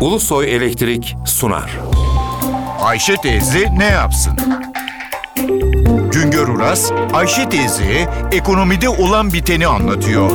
Ulusoy 0.00 0.54
Elektrik 0.56 1.16
sunar. 1.26 1.78
Ayşe 2.80 3.16
teyze 3.16 3.68
ne 3.78 3.84
yapsın? 3.84 4.32
Güngör 6.12 6.48
Uras, 6.48 6.92
Ayşe 7.12 7.48
teyze 7.48 8.08
ekonomide 8.32 8.88
olan 8.88 9.32
biteni 9.32 9.66
anlatıyor. 9.66 10.30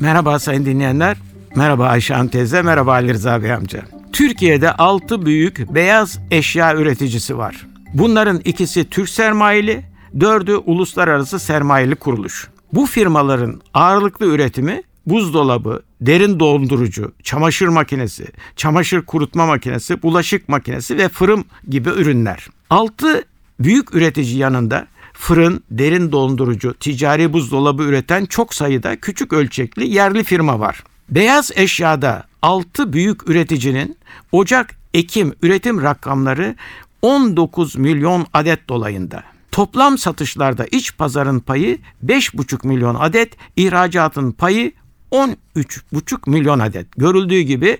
Merhaba 0.00 0.38
sayın 0.38 0.66
dinleyenler. 0.66 1.16
Merhaba 1.56 1.86
Ayşe 1.86 2.14
Hanım 2.14 2.28
teyze, 2.28 2.62
merhaba 2.62 2.92
Ali 2.92 3.12
Rıza 3.12 3.42
Bey 3.42 3.52
amca. 3.52 3.82
Türkiye'de 4.12 4.72
6 4.72 5.26
büyük 5.26 5.74
beyaz 5.74 6.18
eşya 6.30 6.74
üreticisi 6.74 7.38
var. 7.38 7.66
Bunların 7.94 8.40
ikisi 8.44 8.90
Türk 8.90 9.08
sermayeli, 9.08 9.91
dördü 10.20 10.56
uluslararası 10.56 11.38
sermayeli 11.38 11.96
kuruluş. 11.96 12.48
Bu 12.72 12.86
firmaların 12.86 13.60
ağırlıklı 13.74 14.26
üretimi 14.26 14.82
buzdolabı, 15.06 15.82
derin 16.00 16.40
dondurucu, 16.40 17.12
çamaşır 17.22 17.68
makinesi, 17.68 18.26
çamaşır 18.56 19.02
kurutma 19.02 19.46
makinesi, 19.46 20.02
bulaşık 20.02 20.48
makinesi 20.48 20.96
ve 20.96 21.08
fırın 21.08 21.44
gibi 21.68 21.88
ürünler. 21.88 22.46
6 22.70 23.24
büyük 23.60 23.94
üretici 23.94 24.36
yanında 24.36 24.86
fırın, 25.12 25.62
derin 25.70 26.12
dondurucu, 26.12 26.74
ticari 26.74 27.32
buzdolabı 27.32 27.82
üreten 27.82 28.24
çok 28.24 28.54
sayıda 28.54 28.96
küçük 28.96 29.32
ölçekli 29.32 29.88
yerli 29.88 30.24
firma 30.24 30.60
var. 30.60 30.84
Beyaz 31.08 31.50
eşyada 31.54 32.24
6 32.42 32.92
büyük 32.92 33.28
üreticinin 33.28 33.96
Ocak-Ekim 34.32 35.34
üretim 35.42 35.82
rakamları 35.82 36.56
19 37.02 37.76
milyon 37.76 38.26
adet 38.32 38.68
dolayında. 38.68 39.31
Toplam 39.52 39.98
satışlarda 39.98 40.66
iç 40.66 40.96
pazarın 40.96 41.40
payı 41.40 41.78
5,5 42.06 42.66
milyon 42.66 42.94
adet, 42.94 43.36
ihracatın 43.56 44.32
payı 44.32 44.72
13,5 45.10 46.30
milyon 46.30 46.58
adet. 46.58 46.86
Görüldüğü 46.96 47.40
gibi 47.40 47.78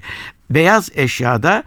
beyaz 0.51 0.91
eşyada 0.95 1.65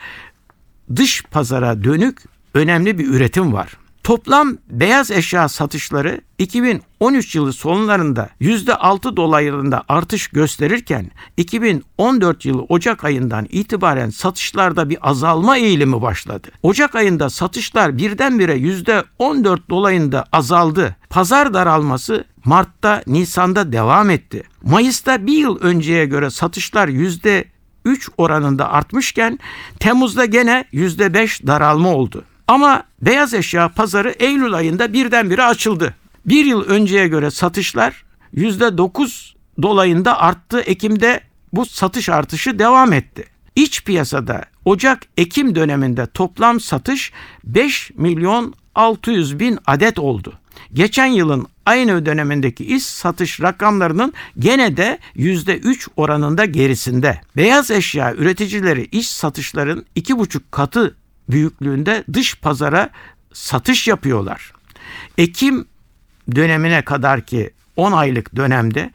dış 0.95 1.23
pazara 1.23 1.83
dönük 1.83 2.21
önemli 2.53 2.99
bir 2.99 3.07
üretim 3.07 3.53
var. 3.53 3.77
Toplam 4.05 4.57
beyaz 4.69 5.11
eşya 5.11 5.49
satışları 5.49 6.21
2013 6.37 7.35
yılı 7.35 7.53
sonlarında 7.53 8.29
%6 8.41 9.15
dolaylarında 9.15 9.83
artış 9.87 10.27
gösterirken 10.27 11.11
2014 11.37 12.45
yılı 12.45 12.61
Ocak 12.61 13.03
ayından 13.03 13.47
itibaren 13.49 14.09
satışlarda 14.09 14.89
bir 14.89 15.09
azalma 15.09 15.57
eğilimi 15.57 16.01
başladı. 16.01 16.47
Ocak 16.63 16.95
ayında 16.95 17.29
satışlar 17.29 17.97
birdenbire 17.97 18.55
%14 18.57 19.69
dolayında 19.69 20.25
azaldı. 20.31 20.95
Pazar 21.09 21.53
daralması 21.53 22.23
Mart'ta, 22.45 23.03
Nisan'da 23.07 23.71
devam 23.71 24.09
etti. 24.09 24.43
Mayıs'ta 24.63 25.27
bir 25.27 25.37
yıl 25.37 25.59
önceye 25.59 26.05
göre 26.05 26.29
satışlar 26.29 26.87
%3 26.87 27.45
oranında 28.17 28.71
artmışken 28.71 29.39
Temmuz'da 29.79 30.25
gene 30.25 30.65
%5 30.73 31.47
daralma 31.47 31.89
oldu. 31.95 32.23
Ama 32.47 32.83
beyaz 33.01 33.33
eşya 33.33 33.69
pazarı 33.69 34.09
Eylül 34.19 34.53
ayında 34.53 34.93
birdenbire 34.93 35.43
açıldı. 35.43 35.95
Bir 36.25 36.45
yıl 36.45 36.61
önceye 36.61 37.07
göre 37.07 37.31
satışlar 37.31 38.05
%9 38.33 39.33
dolayında 39.61 40.19
arttı. 40.19 40.59
Ekim'de 40.59 41.21
bu 41.53 41.65
satış 41.65 42.09
artışı 42.09 42.59
devam 42.59 42.93
etti. 42.93 43.25
İç 43.55 43.83
piyasada 43.83 44.45
Ocak-Ekim 44.65 45.55
döneminde 45.55 46.05
toplam 46.05 46.59
satış 46.59 47.11
5 47.43 47.91
milyon 47.95 48.53
600 48.75 49.39
bin 49.39 49.59
adet 49.67 49.99
oldu. 49.99 50.33
Geçen 50.73 51.05
yılın 51.05 51.47
aynı 51.65 52.05
dönemindeki 52.05 52.65
iş 52.65 52.83
satış 52.85 53.41
rakamlarının 53.41 54.13
gene 54.39 54.77
de 54.77 54.99
%3 55.15 55.87
oranında 55.95 56.45
gerisinde. 56.45 57.21
Beyaz 57.37 57.71
eşya 57.71 58.13
üreticileri 58.13 58.85
iş 58.91 59.09
satışların 59.09 59.85
2,5 59.95 60.41
katı 60.51 60.95
büyüklüğünde 61.29 62.03
dış 62.13 62.39
pazara 62.39 62.89
satış 63.33 63.87
yapıyorlar. 63.87 64.53
Ekim 65.17 65.65
dönemine 66.35 66.81
kadar 66.81 67.21
ki 67.21 67.49
10 67.75 67.91
aylık 67.91 68.35
dönemde 68.35 68.91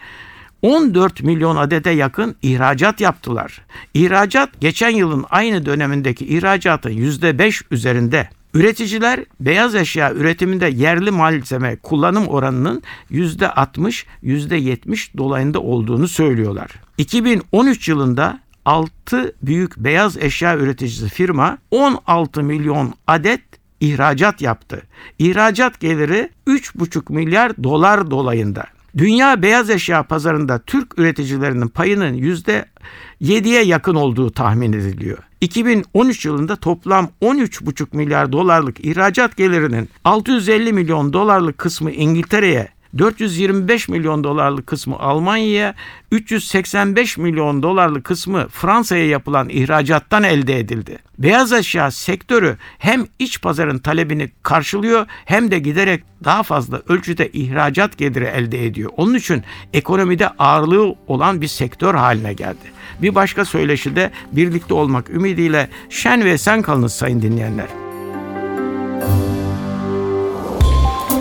14 0.62 1.22
milyon 1.22 1.56
adete 1.56 1.90
yakın 1.90 2.36
ihracat 2.42 3.00
yaptılar. 3.00 3.62
İhracat 3.94 4.60
geçen 4.60 4.90
yılın 4.90 5.24
aynı 5.30 5.66
dönemindeki 5.66 6.26
ihracatın 6.26 6.90
%5 6.90 7.62
üzerinde. 7.70 8.28
Üreticiler 8.54 9.24
beyaz 9.40 9.74
eşya 9.74 10.12
üretiminde 10.12 10.66
yerli 10.66 11.10
malzeme 11.10 11.76
kullanım 11.76 12.28
oranının 12.28 12.82
%60, 13.10 14.04
%70 14.22 15.18
dolayında 15.18 15.60
olduğunu 15.60 16.08
söylüyorlar. 16.08 16.70
2013 16.98 17.88
yılında 17.88 18.40
6 18.64 19.34
büyük 19.42 19.76
beyaz 19.76 20.16
eşya 20.16 20.56
üreticisi 20.56 21.08
firma 21.08 21.58
16 21.70 22.42
milyon 22.42 22.94
adet 23.06 23.42
ihracat 23.80 24.40
yaptı. 24.40 24.82
İhracat 25.18 25.80
geliri 25.80 26.30
3,5 26.46 27.12
milyar 27.12 27.62
dolar 27.62 28.10
dolayında. 28.10 28.66
Dünya 28.96 29.42
beyaz 29.42 29.70
eşya 29.70 30.02
pazarında 30.02 30.58
Türk 30.58 30.98
üreticilerinin 30.98 31.68
payının 31.68 32.14
%7'ye 32.18 33.62
yakın 33.62 33.94
olduğu 33.94 34.30
tahmin 34.30 34.72
ediliyor. 34.72 35.18
2013 35.40 36.24
yılında 36.24 36.56
toplam 36.56 37.08
13,5 37.22 37.96
milyar 37.96 38.32
dolarlık 38.32 38.84
ihracat 38.84 39.36
gelirinin 39.36 39.88
650 40.04 40.72
milyon 40.72 41.12
dolarlık 41.12 41.58
kısmı 41.58 41.90
İngiltere'ye, 41.90 42.68
425 42.98 43.88
milyon 43.88 44.24
dolarlık 44.24 44.66
kısmı 44.66 44.98
Almanya'ya, 44.98 45.74
385 46.12 47.18
milyon 47.18 47.62
dolarlık 47.62 48.04
kısmı 48.04 48.48
Fransa'ya 48.48 49.06
yapılan 49.06 49.48
ihracattan 49.48 50.22
elde 50.22 50.58
edildi. 50.58 50.98
Beyaz 51.18 51.52
eşya 51.52 51.90
sektörü 51.90 52.56
hem 52.78 53.06
iç 53.18 53.42
pazarın 53.42 53.78
talebini 53.78 54.30
karşılıyor 54.42 55.06
hem 55.24 55.50
de 55.50 55.58
giderek 55.58 56.04
daha 56.24 56.42
fazla 56.42 56.82
ölçüde 56.88 57.30
ihracat 57.32 57.98
geliri 57.98 58.24
elde 58.24 58.66
ediyor. 58.66 58.90
Onun 58.96 59.14
için 59.14 59.42
ekonomide 59.72 60.28
ağırlığı 60.28 60.94
olan 61.06 61.40
bir 61.40 61.48
sektör 61.48 61.94
haline 61.94 62.32
geldi. 62.32 62.72
Bir 63.02 63.14
başka 63.14 63.44
söyleşide 63.44 64.10
birlikte 64.32 64.74
olmak 64.74 65.10
ümidiyle 65.10 65.68
şen 65.90 66.24
ve 66.24 66.38
sen 66.38 66.62
kalınız 66.62 66.92
sayın 66.92 67.22
dinleyenler. 67.22 67.79